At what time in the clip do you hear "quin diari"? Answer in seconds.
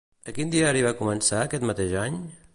0.37-0.81